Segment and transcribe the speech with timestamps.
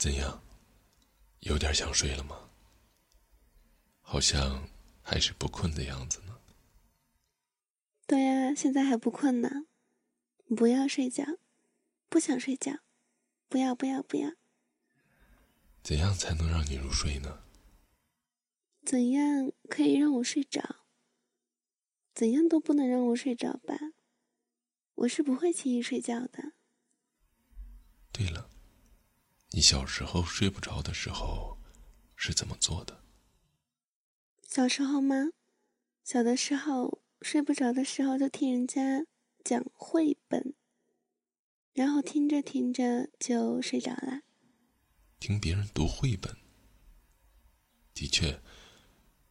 [0.00, 0.42] 怎样？
[1.40, 2.48] 有点想睡了吗？
[4.00, 4.66] 好像
[5.02, 6.40] 还是不困的样子呢。
[8.06, 9.66] 对呀，现在还不困呢。
[10.56, 11.22] 不要睡觉，
[12.08, 12.78] 不想睡觉，
[13.50, 14.32] 不要不要不要。
[15.82, 17.42] 怎样才能让你入睡呢？
[18.82, 20.76] 怎样可以让我睡着？
[22.14, 23.76] 怎样都不能让我睡着吧？
[24.94, 26.54] 我是不会轻易睡觉的。
[28.10, 28.50] 对了，
[29.60, 31.58] 你小时候睡不着的时候
[32.16, 33.02] 是怎么做的？
[34.48, 35.32] 小时候吗？
[36.02, 39.04] 小的时候睡不着的时候就听人家
[39.44, 40.54] 讲绘本，
[41.74, 44.22] 然后听着听着就睡着了。
[45.18, 46.34] 听别人读绘本，
[47.92, 48.40] 的确，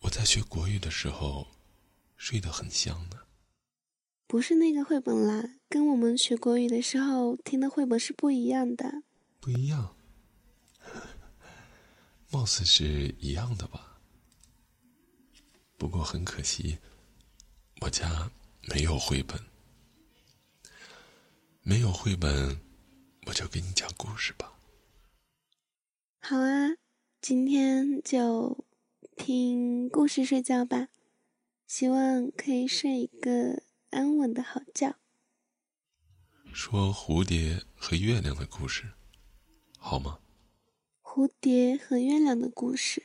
[0.00, 1.46] 我在学国语的时候
[2.16, 3.18] 睡得很香呢。
[4.26, 9.04] 不是那个绘本啦，跟我们学国语的时候听的绘本是不一样的。
[9.38, 9.95] 不一样，
[12.30, 13.98] 貌似是一样的吧？
[15.78, 16.78] 不过很可惜，
[17.80, 18.30] 我家
[18.68, 19.40] 没有绘本。
[21.62, 22.60] 没有绘本，
[23.26, 24.52] 我就给你讲故事吧。
[26.20, 26.76] 好啊，
[27.20, 28.64] 今天就
[29.16, 30.88] 听故事睡觉吧，
[31.66, 34.96] 希望可以睡一个安稳的好觉。
[36.52, 38.92] 说蝴蝶和月亮的故事，
[39.78, 40.18] 好吗？
[41.16, 43.02] 蝴蝶和月亮的故事，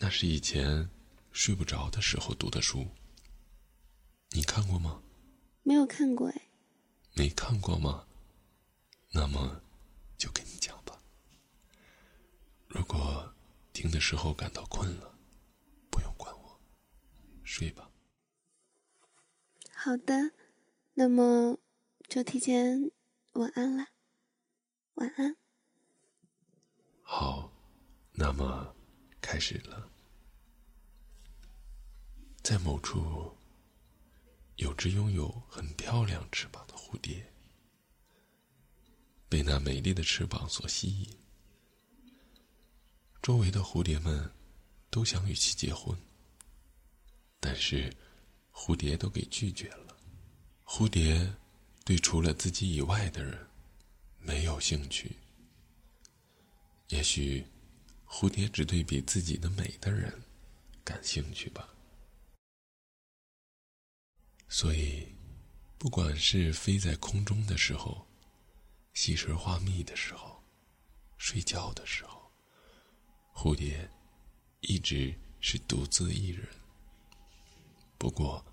[0.00, 0.90] 那是以前
[1.30, 2.88] 睡不着的时候读的书，
[4.30, 5.00] 你看过吗？
[5.62, 6.48] 没有看过哎。
[7.14, 8.08] 没看过吗？
[9.12, 9.62] 那么，
[10.18, 11.00] 就给你讲吧。
[12.66, 13.32] 如果
[13.72, 15.16] 听的时候感到困了，
[15.88, 16.60] 不用管我，
[17.44, 17.88] 睡吧。
[19.72, 20.32] 好的，
[20.94, 21.60] 那么
[22.08, 22.90] 就提前
[23.34, 23.86] 晚安了。
[24.94, 25.36] 晚安。
[27.12, 27.50] 好，
[28.12, 28.72] 那么
[29.20, 29.90] 开始了。
[32.40, 33.36] 在某处，
[34.58, 37.20] 有只拥有很漂亮翅膀的蝴蝶，
[39.28, 41.10] 被那美丽的翅膀所吸引。
[43.20, 44.32] 周围的蝴蝶们
[44.88, 45.98] 都想与其结婚，
[47.40, 47.92] 但是
[48.52, 49.96] 蝴蝶都给拒绝了。
[50.64, 51.28] 蝴蝶
[51.84, 53.48] 对除了自己以外的人
[54.20, 55.16] 没有兴趣。
[56.90, 57.46] 也许
[58.06, 60.22] 蝴蝶只对比自己的美的人
[60.84, 61.68] 感兴趣吧。
[64.48, 65.06] 所以，
[65.78, 68.04] 不管是飞在空中的时候，
[68.92, 70.42] 吸食花蜜的时候，
[71.16, 72.20] 睡觉的时候。
[73.32, 73.88] 蝴蝶
[74.60, 76.46] 一直是独自一人，
[77.96, 78.44] 不过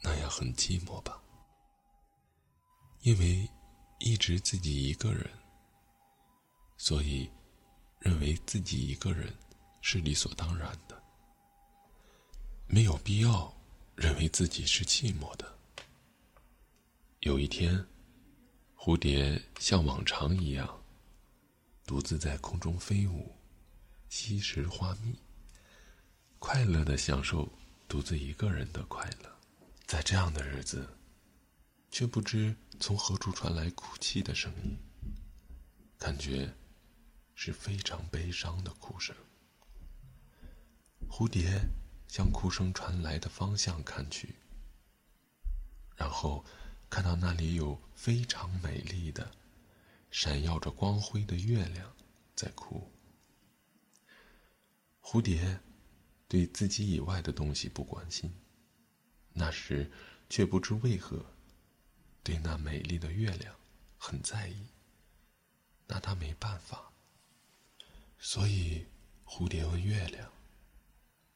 [0.00, 1.20] 那样很寂寞吧？
[3.02, 3.50] 因为
[3.98, 5.28] 一直自己一个人，
[6.78, 7.28] 所以
[8.04, 9.32] 认为自己一个人
[9.80, 11.02] 是理所当然的，
[12.66, 13.50] 没有必要
[13.96, 15.58] 认为自己是寂寞的。
[17.20, 17.82] 有一天，
[18.76, 20.68] 蝴蝶像往常一样，
[21.86, 23.34] 独自在空中飞舞。
[24.10, 25.18] 吸食花蜜，
[26.38, 27.48] 快乐的享受
[27.88, 29.38] 独自一个人的快乐，
[29.86, 30.88] 在这样的日子，
[31.90, 34.78] 却不知从何处传来哭泣的声音，
[35.98, 36.54] 感觉
[37.34, 39.14] 是非常悲伤的哭声。
[41.08, 41.68] 蝴蝶
[42.08, 44.34] 向哭声传来的方向看去，
[45.96, 46.44] 然后
[46.88, 49.30] 看到那里有非常美丽的、
[50.10, 51.94] 闪耀着光辉的月亮
[52.34, 52.90] 在哭。
[55.02, 55.60] 蝴蝶
[56.26, 58.32] 对自己以外的东西不关心，
[59.32, 59.90] 那时
[60.30, 61.24] 却不知为何
[62.22, 63.54] 对那美丽的月亮
[63.98, 64.66] 很在意。
[65.86, 66.93] 拿他没办法，
[68.26, 68.86] 所以
[69.26, 70.32] 蝴蝶问月亮：“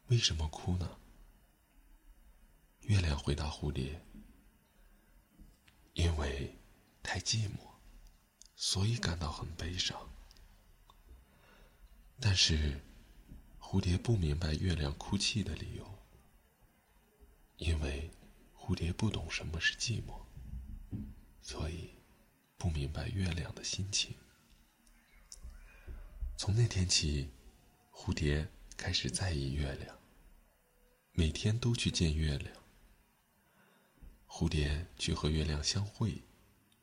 [0.08, 0.98] 为什么哭呢？”
[2.88, 4.02] 月亮回答蝴蝶
[5.92, 6.56] ：“因为
[7.02, 7.58] 太寂寞，
[8.56, 9.94] 所以感到很悲伤。”
[12.18, 12.80] 但是。
[13.60, 15.98] 蝴蝶不明白月亮哭泣的理由，
[17.58, 18.10] 因为
[18.56, 20.22] 蝴蝶不懂什么是寂寞，
[21.42, 21.90] 所以
[22.56, 24.16] 不明白月亮的心情。
[26.40, 27.28] 从那天起，
[27.92, 29.98] 蝴蝶开始在意月亮，
[31.10, 32.56] 每天都去见月亮。
[34.28, 36.22] 蝴蝶去和月亮相会，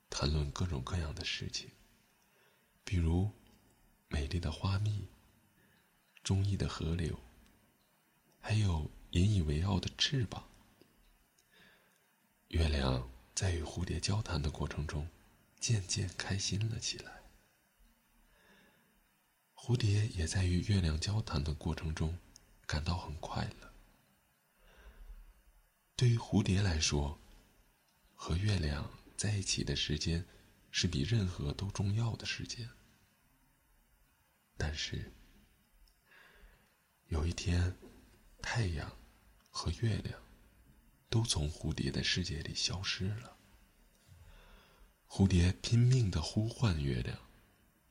[0.09, 1.69] 谈论各种各样的事情，
[2.83, 3.31] 比如
[4.09, 5.07] 美丽的花蜜。
[6.21, 7.17] 中意的河流，
[8.41, 10.49] 还有引以为傲的翅膀。
[12.49, 15.07] 月亮在与蝴蝶交谈的过程中，
[15.61, 17.24] 渐渐开心了起来。
[19.67, 22.19] 蝴蝶也在与月亮交谈的过程中
[22.67, 23.73] 感到很快乐。
[25.95, 27.19] 对于蝴蝶来说，
[28.13, 30.23] 和月亮在一起的时间
[30.69, 32.69] 是比任何都重要的时间。
[34.55, 35.11] 但是，
[37.07, 37.75] 有一天，
[38.43, 38.95] 太阳
[39.49, 40.21] 和月亮
[41.09, 43.35] 都从蝴蝶的世界里消失了。
[45.09, 47.17] 蝴蝶拼命的呼唤月亮，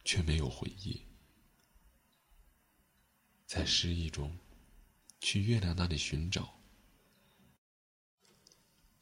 [0.05, 1.05] 却没有回应。
[3.47, 4.37] 在失意中，
[5.21, 6.59] 去月亮那里寻找。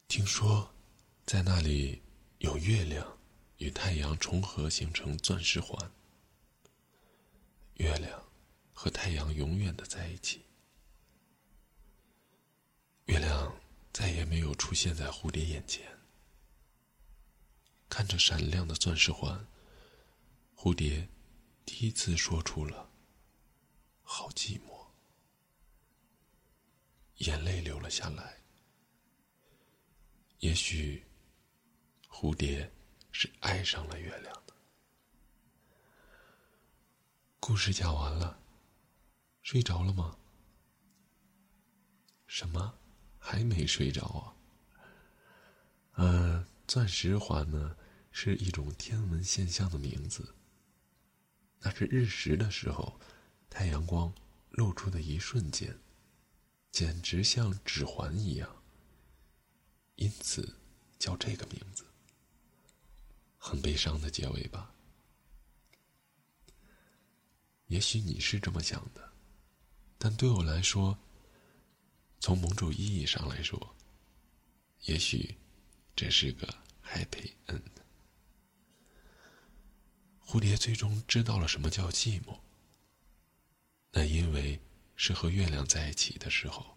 [0.07, 0.73] 听说，
[1.25, 2.01] 在那里
[2.39, 3.17] 有月亮
[3.57, 5.91] 与太阳重合，形成钻石环。
[7.75, 8.23] 月亮
[8.73, 10.45] 和太阳永远的在一起。
[13.05, 13.57] 月亮
[13.91, 15.99] 再也没有出现在蝴蝶眼前。
[17.89, 19.47] 看着闪亮的钻石环，
[20.55, 21.09] 蝴蝶
[21.65, 22.91] 第一次说出了
[24.03, 24.85] “好寂寞”，
[27.25, 28.37] 眼泪流了下来。
[30.39, 31.03] 也许，
[32.09, 32.71] 蝴蝶
[33.11, 34.53] 是爱上了月亮的。
[37.39, 38.39] 故事讲完了，
[39.41, 40.17] 睡着了吗？
[42.27, 42.77] 什么？
[43.17, 44.35] 还没睡着啊？
[45.93, 47.77] 呃，钻石环呢？
[48.15, 50.35] 是一种天文现象的名字。
[51.59, 52.99] 那是日食的时候，
[53.63, 54.13] 太阳光
[54.49, 55.79] 露出的一瞬间，
[56.69, 58.61] 简直像指环一样。
[59.95, 60.57] 因此，
[60.99, 61.85] 叫这个名字。
[63.37, 64.69] 很悲伤的结尾吧？
[67.67, 69.13] 也许你是这么想的，
[69.97, 70.99] 但对我来说，
[72.19, 73.77] 从某种意义上来说，
[74.81, 75.37] 也许
[75.95, 76.45] 这是个
[76.83, 77.61] happy end。
[80.19, 82.42] 蝴蝶最终知道了什么叫寂寞。
[83.95, 84.59] 那因为
[84.95, 86.75] 是和月亮在一起的时候，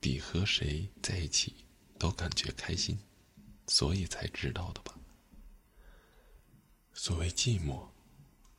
[0.00, 1.54] 比和谁在一起
[1.98, 2.98] 都感觉开心，
[3.68, 4.98] 所以才知道的吧。
[6.94, 7.86] 所谓寂寞，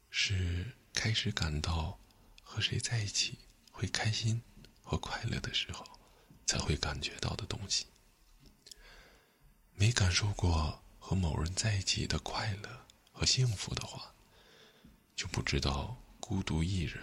[0.10, 2.00] 是开始感到
[2.44, 3.40] 和谁在一起
[3.72, 4.40] 会开心
[4.84, 5.84] 和快乐的时候，
[6.46, 7.88] 才会感觉到的东西。
[9.74, 12.86] 没感受过和某人在一起的快乐。
[13.18, 14.14] 和幸福的话，
[15.16, 17.02] 就不知道孤独一人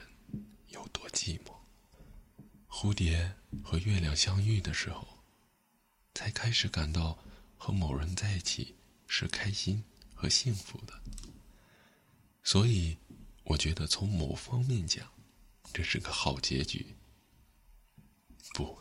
[0.73, 1.55] 有多寂寞。
[2.69, 5.07] 蝴蝶和月亮相遇的时候，
[6.15, 7.19] 才开始感到
[7.57, 8.75] 和某人在一起
[9.07, 9.85] 是开心
[10.15, 11.01] 和幸福的。
[12.43, 12.97] 所以，
[13.45, 15.11] 我觉得从某方面讲，
[15.73, 16.95] 这是个好结局。
[18.55, 18.79] 不，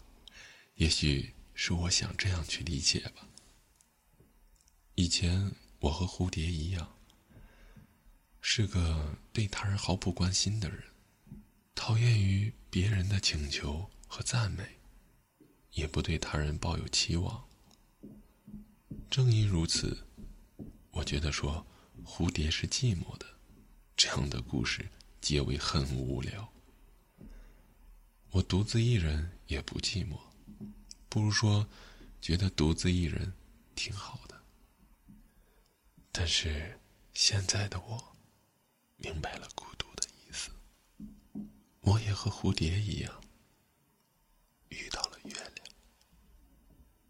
[0.75, 3.27] 也许是我想这样去理解吧。
[4.95, 6.97] 以前我和蝴蝶一样。
[8.43, 10.83] 是个对他人毫不关心的人，
[11.91, 14.63] 讨厌于别人的请求和赞美，
[15.73, 17.45] 也不对他人抱有期望。
[19.09, 20.07] 正因如此，
[20.91, 21.67] 我觉得说
[22.05, 23.25] 蝴蝶是寂寞的，
[23.97, 24.89] 这样的故事
[25.19, 26.49] 结尾很无聊。
[28.29, 30.17] 我独自一人也不寂寞，
[31.09, 31.67] 不如说
[32.21, 33.33] 觉得独自一人
[33.75, 34.41] 挺好的。
[36.09, 36.79] 但是
[37.13, 38.15] 现在的我。
[39.03, 39.49] 明白了，
[41.81, 43.23] 我也和蝴蝶一样
[44.69, 45.67] 遇到了月亮。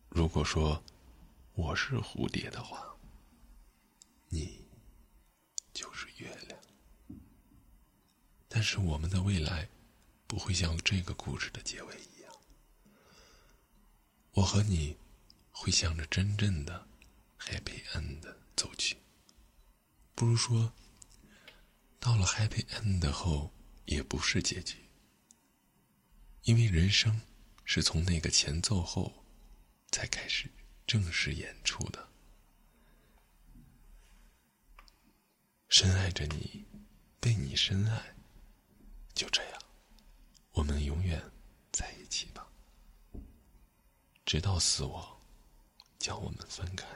[0.09, 0.83] 如果说
[1.53, 2.95] 我是蝴蝶的话，
[4.29, 4.65] 你
[5.73, 6.59] 就是月亮。
[8.47, 9.69] 但是我们的未来
[10.27, 12.33] 不会像这个故事的结尾一样，
[14.31, 14.97] 我和你
[15.51, 16.87] 会向着真正的
[17.39, 18.97] happy end 走去。
[20.15, 20.73] 不如说。
[22.03, 23.53] 到了 happy end 后，
[23.91, 24.77] 也不是结局，
[26.43, 27.19] 因为人生
[27.65, 29.25] 是从那个前奏后
[29.91, 30.49] 才开始
[30.87, 32.07] 正式演出的。
[35.67, 36.63] 深爱着你，
[37.19, 38.15] 被你深爱，
[39.13, 39.61] 就这样，
[40.53, 41.21] 我们永远
[41.73, 42.47] 在一起吧，
[44.25, 45.19] 直到死亡
[45.99, 46.87] 将我们分开。